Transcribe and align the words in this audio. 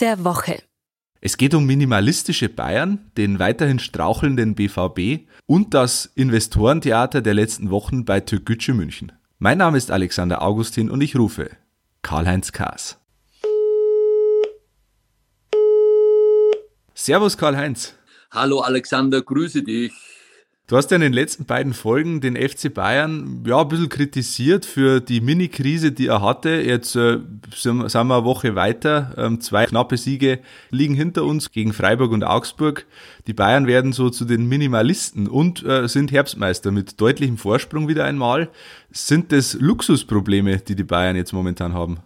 der 0.00 0.24
Woche. 0.24 0.62
Es 1.20 1.36
geht 1.36 1.52
um 1.54 1.66
minimalistische 1.66 2.48
Bayern, 2.48 3.10
den 3.16 3.38
weiterhin 3.38 3.78
strauchelnden 3.78 4.54
BVB 4.54 5.28
und 5.46 5.74
das 5.74 6.10
Investorentheater 6.14 7.20
der 7.20 7.34
letzten 7.34 7.70
Wochen 7.70 8.06
bei 8.06 8.20
Türkgücü 8.20 8.72
München. 8.72 9.12
Mein 9.38 9.58
Name 9.58 9.76
ist 9.76 9.90
Alexander 9.90 10.42
Augustin 10.42 10.90
und 10.90 11.02
ich 11.02 11.16
rufe 11.16 11.50
Karl-Heinz 12.02 12.52
Kaas. 12.52 12.98
Servus 16.94 17.36
Karl-Heinz. 17.36 17.94
Hallo 18.30 18.60
Alexander, 18.60 19.20
grüße 19.20 19.62
dich. 19.62 19.92
Du 20.70 20.76
hast 20.76 20.92
ja 20.92 20.94
in 20.94 21.00
den 21.00 21.12
letzten 21.12 21.46
beiden 21.46 21.74
Folgen 21.74 22.20
den 22.20 22.36
FC 22.36 22.72
Bayern 22.72 23.42
ja 23.44 23.60
ein 23.60 23.66
bisschen 23.66 23.88
kritisiert 23.88 24.64
für 24.64 25.00
die 25.00 25.20
Mini-Krise, 25.20 25.90
die 25.90 26.06
er 26.06 26.22
hatte. 26.22 26.62
Jetzt 26.64 26.94
äh, 26.94 27.18
sind 27.52 27.92
wir 27.92 28.00
eine 28.00 28.24
Woche 28.24 28.54
weiter. 28.54 29.12
Ähm, 29.16 29.40
zwei 29.40 29.66
knappe 29.66 29.96
Siege 29.96 30.38
liegen 30.70 30.94
hinter 30.94 31.24
uns 31.24 31.50
gegen 31.50 31.72
Freiburg 31.72 32.12
und 32.12 32.22
Augsburg. 32.22 32.86
Die 33.26 33.32
Bayern 33.32 33.66
werden 33.66 33.92
so 33.92 34.10
zu 34.10 34.24
den 34.24 34.46
Minimalisten 34.46 35.26
und 35.26 35.64
äh, 35.64 35.88
sind 35.88 36.12
Herbstmeister 36.12 36.70
mit 36.70 37.00
deutlichem 37.00 37.36
Vorsprung 37.36 37.88
wieder 37.88 38.04
einmal. 38.04 38.48
Sind 38.92 39.32
das 39.32 39.54
Luxusprobleme, 39.54 40.58
die 40.58 40.76
die 40.76 40.84
Bayern 40.84 41.16
jetzt 41.16 41.32
momentan 41.32 41.74
haben? 41.74 41.98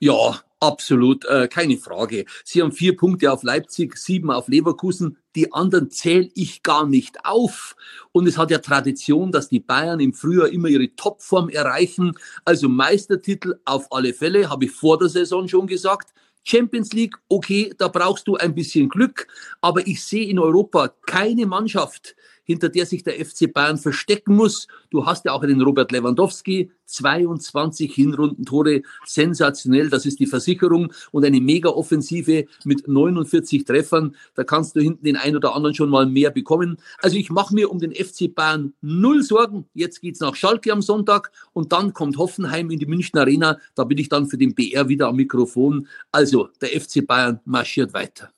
Ja, 0.00 0.40
absolut, 0.64 1.24
äh, 1.26 1.46
keine 1.48 1.76
Frage. 1.76 2.24
Sie 2.44 2.62
haben 2.62 2.72
vier 2.72 2.96
Punkte 2.96 3.30
auf 3.30 3.42
Leipzig, 3.42 3.96
sieben 3.96 4.30
auf 4.30 4.48
Leverkusen. 4.48 5.18
Die 5.36 5.52
anderen 5.52 5.90
zähle 5.90 6.30
ich 6.34 6.62
gar 6.62 6.86
nicht 6.86 7.24
auf. 7.24 7.76
Und 8.12 8.26
es 8.26 8.38
hat 8.38 8.50
ja 8.50 8.58
Tradition, 8.58 9.30
dass 9.30 9.48
die 9.48 9.60
Bayern 9.60 10.00
im 10.00 10.14
Frühjahr 10.14 10.48
immer 10.48 10.68
ihre 10.68 10.94
Topform 10.96 11.50
erreichen. 11.50 12.16
Also 12.44 12.68
Meistertitel 12.68 13.56
auf 13.64 13.92
alle 13.92 14.14
Fälle, 14.14 14.48
habe 14.48 14.64
ich 14.64 14.70
vor 14.70 14.98
der 14.98 15.08
Saison 15.08 15.46
schon 15.48 15.66
gesagt. 15.66 16.14
Champions 16.46 16.92
League, 16.92 17.16
okay, 17.28 17.72
da 17.78 17.88
brauchst 17.88 18.28
du 18.28 18.36
ein 18.36 18.54
bisschen 18.54 18.88
Glück, 18.90 19.26
aber 19.62 19.86
ich 19.86 20.04
sehe 20.04 20.26
in 20.26 20.38
Europa 20.38 20.88
keine 21.06 21.46
Mannschaft, 21.46 22.14
hinter 22.44 22.68
der 22.68 22.86
sich 22.86 23.02
der 23.02 23.14
FC 23.24 23.52
Bayern 23.52 23.78
verstecken 23.78 24.36
muss. 24.36 24.68
Du 24.90 25.04
hast 25.06 25.24
ja 25.24 25.32
auch 25.32 25.44
den 25.44 25.60
Robert 25.60 25.90
Lewandowski, 25.92 26.70
22 26.86 27.92
Hinrundentore, 27.92 28.82
sensationell, 29.06 29.88
das 29.90 30.06
ist 30.06 30.20
die 30.20 30.26
Versicherung 30.26 30.92
und 31.10 31.24
eine 31.24 31.40
Mega-Offensive 31.40 32.44
mit 32.64 32.86
49 32.86 33.64
Treffern. 33.64 34.14
Da 34.34 34.44
kannst 34.44 34.76
du 34.76 34.80
hinten 34.80 35.04
den 35.04 35.16
einen 35.16 35.36
oder 35.36 35.54
anderen 35.54 35.74
schon 35.74 35.88
mal 35.88 36.06
mehr 36.06 36.30
bekommen. 36.30 36.76
Also 37.00 37.16
ich 37.16 37.30
mache 37.30 37.54
mir 37.54 37.70
um 37.70 37.78
den 37.78 37.94
FC 37.94 38.32
Bayern 38.34 38.74
null 38.82 39.22
Sorgen. 39.22 39.66
Jetzt 39.74 40.00
geht's 40.00 40.20
nach 40.20 40.36
Schalke 40.36 40.72
am 40.72 40.82
Sonntag 40.82 41.32
und 41.52 41.72
dann 41.72 41.92
kommt 41.92 42.18
Hoffenheim 42.18 42.70
in 42.70 42.78
die 42.78 42.86
München 42.86 43.18
Arena. 43.18 43.58
Da 43.74 43.84
bin 43.84 43.98
ich 43.98 44.08
dann 44.08 44.26
für 44.26 44.38
den 44.38 44.54
BR 44.54 44.88
wieder 44.88 45.08
am 45.08 45.16
Mikrofon. 45.16 45.88
Also 46.12 46.48
der 46.60 46.80
FC 46.80 47.06
Bayern 47.06 47.40
marschiert 47.44 47.94
weiter. 47.94 48.33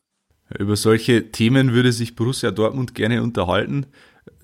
Über 0.59 0.77
solche 0.77 1.33
Themen 1.33 1.73
würde 1.73 1.93
sich 1.93 2.15
Borussia 2.15 2.51
Dortmund 2.51 2.95
gerne 2.95 3.23
unterhalten. 3.23 3.87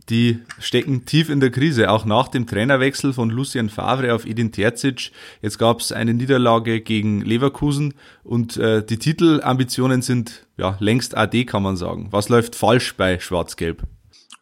Die 0.08 0.40
stecken 0.58 1.04
tief 1.04 1.30
in 1.30 1.38
der 1.38 1.50
Krise, 1.50 1.90
auch 1.90 2.04
nach 2.04 2.28
dem 2.28 2.46
Trainerwechsel 2.46 3.12
von 3.12 3.30
Lucien 3.30 3.68
Favre 3.68 4.14
auf 4.14 4.26
Edin 4.26 4.50
Terzic. 4.50 5.12
Jetzt 5.42 5.58
gab 5.58 5.80
es 5.80 5.92
eine 5.92 6.12
Niederlage 6.12 6.80
gegen 6.80 7.20
Leverkusen 7.20 7.94
und 8.24 8.56
äh, 8.56 8.84
die 8.84 8.98
Titelambitionen 8.98 10.02
sind 10.02 10.46
ja 10.56 10.76
längst 10.80 11.16
AD, 11.16 11.44
kann 11.44 11.62
man 11.62 11.76
sagen. 11.76 12.08
Was 12.10 12.28
läuft 12.28 12.56
falsch 12.56 12.96
bei 12.96 13.20
Schwarz-Gelb? 13.20 13.84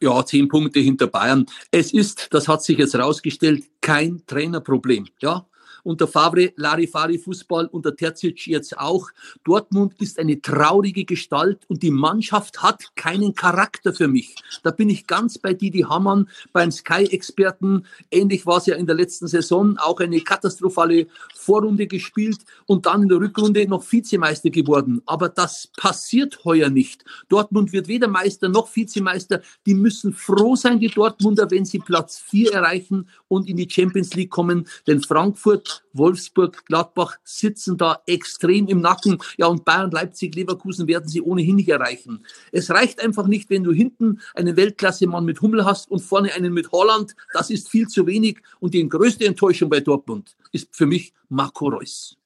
Ja, 0.01 0.25
zehn 0.25 0.49
Punkte 0.49 0.81
hinter 0.81 1.09
Bayern. 1.09 1.45
Es 1.71 1.93
ist, 1.93 2.29
das 2.31 2.49
hat 2.49 2.63
sich 2.63 2.79
jetzt 2.79 2.95
rausgestellt, 2.95 3.65
kein 3.83 4.23
Trainerproblem. 4.27 5.09
Ja, 5.21 5.47
unter 5.83 6.07
Favre, 6.07 6.53
Larifari 6.57 7.19
Fußball, 7.19 7.67
unter 7.67 7.95
Terzic 7.95 8.47
jetzt 8.47 8.79
auch. 8.79 9.09
Dortmund 9.45 9.95
ist 10.01 10.19
eine 10.19 10.41
traurige 10.41 11.05
Gestalt 11.05 11.61
und 11.69 11.83
die 11.83 11.91
Mannschaft 11.91 12.63
hat 12.63 12.95
keinen 12.97 13.35
Charakter 13.35 13.93
für 13.93 14.09
mich. 14.09 14.35
Da 14.63 14.71
bin 14.71 14.91
ich 14.91 15.07
ganz 15.07 15.39
bei 15.39 15.55
Didi 15.55 15.81
Hamann, 15.81 16.29
beim 16.53 16.71
Sky-Experten. 16.71 17.87
Ähnlich 18.11 18.47
war 18.47 18.59
es 18.59 18.67
ja 18.67 18.77
in 18.77 18.87
der 18.87 18.97
letzten 18.97 19.27
Saison, 19.27 19.79
auch 19.79 20.01
eine 20.01 20.21
katastrophale 20.21 21.07
Vorrunde 21.35 21.87
gespielt 21.87 22.39
und 22.67 22.87
dann 22.87 23.03
in 23.03 23.09
der 23.09 23.21
Rückrunde 23.21 23.67
noch 23.67 23.85
Vizemeister 23.91 24.51
geworden. 24.51 25.03
Aber 25.07 25.29
das 25.29 25.69
passiert 25.77 26.45
heuer 26.45 26.69
nicht. 26.69 27.05
Dortmund 27.29 27.73
wird 27.73 27.89
weder 27.89 28.09
Meister 28.09 28.49
noch 28.49 28.75
Vizemeister. 28.75 29.41
Die 29.67 29.75
müssen 29.75 30.13
froh 30.13 30.57
sein, 30.57 30.81
die 30.81 30.89
Dortmunder, 30.89 31.51
wenn 31.51 31.65
sie 31.65 31.79
Platz 31.79 32.19
4 32.19 32.53
erreichen 32.53 33.09
und 33.29 33.49
in 33.49 33.57
die 33.57 33.69
Champions 33.69 34.15
League 34.15 34.31
kommen. 34.31 34.67
Denn 34.87 35.03
Frankfurt 35.03 35.70
Wolfsburg, 35.93 36.65
Gladbach 36.67 37.17
sitzen 37.25 37.77
da 37.77 38.01
extrem 38.07 38.69
im 38.69 38.81
Nacken. 38.81 39.19
Ja, 39.37 39.47
und 39.47 39.65
Bayern, 39.65 39.91
Leipzig, 39.91 40.35
Leverkusen 40.35 40.87
werden 40.87 41.09
sie 41.09 41.23
ohnehin 41.23 41.57
nicht 41.57 41.69
erreichen. 41.69 42.25
Es 42.53 42.71
reicht 42.71 43.03
einfach 43.03 43.27
nicht, 43.27 43.51
wenn 43.51 43.65
du 43.65 43.73
hinten 43.73 44.21
einen 44.35 44.57
Weltklasse-Mann 44.57 45.25
mit 45.25 45.41
Hummel 45.41 45.65
hast 45.65 45.91
und 45.91 46.01
vorne 46.01 46.33
einen 46.33 46.53
mit 46.53 46.73
Holland. 46.73 47.15
Das 47.33 47.51
ist 47.51 47.69
viel 47.69 47.89
zu 47.89 48.07
wenig. 48.07 48.41
Und 48.61 48.75
die 48.75 48.89
größte 48.89 49.27
Enttäuschung 49.27 49.71
bei 49.71 49.81
Dortmund 49.81 50.37
ist 50.53 50.69
für 50.73 50.87
mich 50.87 51.13
Marco 51.29 51.69
Reus. 51.69 52.17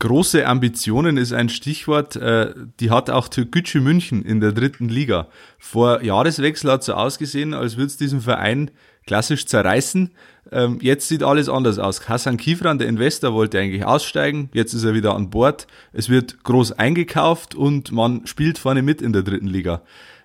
Große 0.00 0.46
Ambitionen 0.46 1.18
ist 1.18 1.34
ein 1.34 1.50
Stichwort, 1.50 2.16
äh, 2.16 2.54
die 2.80 2.90
hat 2.90 3.10
auch 3.10 3.28
Türkgücü 3.28 3.80
München 3.80 4.24
in 4.24 4.40
der 4.40 4.52
dritten 4.52 4.88
Liga. 4.88 5.28
Vor 5.58 6.02
Jahreswechsel 6.02 6.70
hat 6.72 6.82
so 6.82 6.94
ausgesehen, 6.94 7.52
als 7.52 7.76
würde 7.76 7.88
es 7.88 7.98
diesen 7.98 8.22
Verein 8.22 8.70
klassisch 9.06 9.46
zerreißen. 9.46 10.10
Ähm, 10.52 10.78
jetzt 10.80 11.08
sieht 11.08 11.22
alles 11.22 11.48
anders 11.48 11.78
aus. 11.78 12.08
Hassan 12.08 12.36
Kifran, 12.36 12.78
der 12.78 12.88
Investor, 12.88 13.34
wollte 13.34 13.58
eigentlich 13.58 13.84
aussteigen. 13.84 14.50
Jetzt 14.52 14.74
ist 14.74 14.84
er 14.84 14.94
wieder 14.94 15.14
an 15.14 15.30
Bord. 15.30 15.66
Es 15.92 16.08
wird 16.08 16.42
groß 16.42 16.72
eingekauft 16.72 17.54
und 17.54 17.92
man 17.92 18.26
spielt 18.26 18.58
vorne 18.58 18.82
mit 18.82 19.02
in 19.02 19.12
der 19.12 19.22
dritten 19.22 19.46
Liga. 19.46 19.82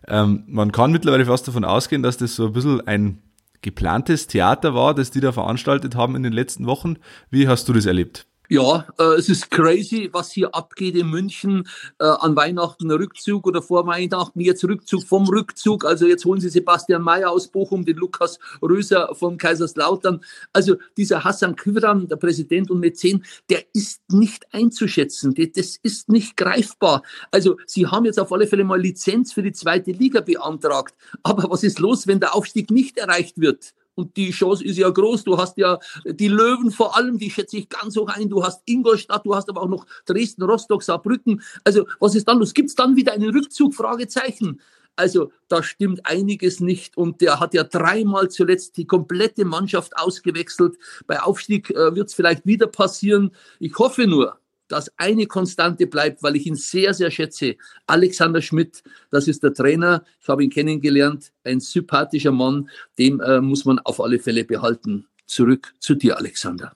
Ähm, 0.08 0.44
man 0.48 0.72
kann 0.72 0.92
mittlerweile 0.92 1.26
fast 1.26 1.48
davon 1.48 1.66
ausgehen, 1.66 2.04
dass 2.04 2.18
das 2.18 2.36
so 2.36 2.48
ein 2.48 2.54
bisschen 2.54 2.86
ein 2.88 3.22
geplantes 3.62 4.28
Theater 4.28 4.76
war, 4.76 4.94
das 4.94 5.12
die 5.12 5.22
da 5.22 5.32
veranstaltet 5.32 5.96
haben 5.96 6.16
in 6.16 6.24
den 6.24 6.34
letzten 6.34 6.66
Wochen. 6.68 6.98
Wie 7.30 7.48
hast 7.48 7.68
du 7.68 7.74
das 7.74 7.86
erlebt? 7.86 8.28
Ja, 8.50 8.88
äh, 9.00 9.16
es 9.18 9.30
ist 9.30 9.50
crazy, 9.50 10.10
was 10.12 10.32
hier 10.32 10.54
abgeht 10.54 10.96
in 10.96 11.10
München. 11.10 11.68
Äh, 12.00 12.06
an 12.06 12.36
Weihnachten 12.36 12.92
Rückzug 12.92 13.48
oder 13.48 13.62
vor 13.62 13.88
Weihnachten 13.88 14.40
jetzt 14.40 14.64
Rückzug 14.64 15.04
vom 15.04 15.28
Rückzug. 15.28 15.86
Also 15.86 16.06
jetzt 16.06 16.26
holen 16.26 16.40
sie 16.40 16.50
Sebastian 16.50 17.02
Mayer 17.02 17.32
aus 17.32 17.48
Bochum, 17.48 17.86
den 17.86 17.98
Lukas 17.98 18.40
Röser 18.62 19.16
von 19.16 19.38
Kaiserslautern. 19.38 20.22
Also 20.54 20.76
dieser 20.98 21.24
Hassan 21.24 21.56
Küvram, 21.56 22.08
der 22.08 22.18
Präsident 22.18 22.70
und 22.70 22.80
Mäzen, 22.80 23.26
der 23.50 23.64
ist 23.74 24.02
nicht 24.10 24.54
einzuschätzen. 24.54 25.34
Das 25.56 25.78
ist 25.82 26.10
nicht 26.10 26.38
greifbar. 26.38 27.04
Also 27.32 27.58
sie 27.66 27.88
haben 27.88 28.06
jetzt 28.06 28.20
auf 28.20 28.32
alle 28.32 28.48
Fälle 28.48 28.64
mal 28.64 28.80
Lizenz 28.80 29.34
für 29.34 29.44
die 29.44 29.54
zweite 29.54 29.92
Liga 29.92 30.22
beantragt. 30.22 30.96
Aber 31.24 31.50
was 31.50 31.64
ist 31.64 31.80
los, 31.80 32.08
wenn 32.08 32.20
der 32.20 32.36
Aufstieg 32.36 32.70
nicht 32.70 32.98
erreicht 32.98 33.40
wird? 33.40 33.74
Und 33.96 34.16
die 34.18 34.32
Chance 34.32 34.64
ist 34.64 34.78
ja 34.78 34.90
groß. 34.90 35.24
Du 35.24 35.38
hast 35.38 35.58
ja 35.58 35.80
die 36.06 36.28
Löwen 36.28 36.72
vor 36.72 36.96
allem, 36.96 37.18
die 37.18 37.32
schätze 37.32 37.58
ich 37.58 37.70
ganz 37.70 37.98
hoch 37.98 38.10
ein. 38.10 38.30
Du 38.30 38.44
hast 38.44 38.62
Ingolstadt, 38.66 39.26
du 39.26 39.36
hast 39.36 39.50
aber 39.50 39.62
auch 39.62 39.70
noch 39.70 39.86
Dresden, 40.06 40.44
Rostock, 40.44 40.84
Saarbrücken. 40.84 41.42
Also 41.64 41.86
was 42.00 42.16
ist 42.16 42.28
dann 42.28 42.40
los? 42.40 42.54
Gibt 42.54 42.70
es 42.70 42.76
dann 42.76 42.96
wieder 42.96 43.14
einen 43.14 43.32
Rückzug? 43.32 43.74
Fragezeichen. 43.74 44.60
Also 44.96 45.32
da 45.50 45.62
stimmt 45.62 46.06
einiges 46.06 46.60
nicht 46.60 46.96
und 46.96 47.20
der 47.22 47.40
hat 47.40 47.54
ja 47.54 47.64
dreimal 47.64 48.30
zuletzt 48.30 48.78
die 48.78 48.86
komplette 48.86 49.44
Mannschaft 49.44 49.98
ausgewechselt. 49.98 50.78
Bei 51.06 51.22
Aufstieg 51.22 51.70
äh, 51.72 51.96
wird 51.96 52.08
es 52.10 52.14
vielleicht 52.14 52.46
wieder 52.46 52.68
passieren. 52.68 53.32
Ich 53.60 53.78
hoffe 53.78 54.08
nur, 54.08 54.40
dass 54.68 54.92
eine 54.98 55.26
Konstante 55.26 55.88
bleibt, 55.88 56.24
weil 56.24 56.36
ich 56.36 56.46
ihn 56.46 56.56
sehr, 56.56 56.94
sehr 56.94 57.12
schätze. 57.12 57.56
Alexander 57.88 58.42
Schmidt, 58.42 58.84
das 59.12 59.28
ist 59.28 59.44
der 59.44 59.54
Trainer. 59.54 60.04
Ich 60.22 60.28
habe 60.28 60.44
ihn 60.44 60.50
kennengelernt. 60.50 61.32
Ein 61.44 61.60
sympathischer 61.60 62.32
Mann. 62.32 62.70
Den 62.98 63.20
äh, 63.20 63.42
muss 63.42 63.66
man 63.66 63.80
auf 63.80 64.00
alle 64.02 64.20
Fälle 64.20 64.44
behalten. 64.44 65.08
Zurück 65.26 65.74
zu 65.80 65.96
dir, 65.96 66.18
Alexander. 66.18 66.74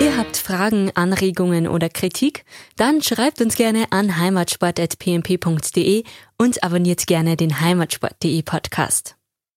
Ihr 0.00 0.16
habt 0.16 0.36
Fragen, 0.36 0.90
Anregungen 0.94 1.68
oder 1.68 1.88
Kritik? 1.88 2.44
Dann 2.76 3.02
schreibt 3.02 3.40
uns 3.40 3.56
gerne 3.56 3.86
an 3.90 4.18
heimatsport.pmp.de 4.18 6.04
und 6.38 6.64
abonniert 6.64 7.06
gerne 7.06 7.36
den 7.36 7.60
heimatsport.de 7.60 8.42
Podcast. 8.42 9.16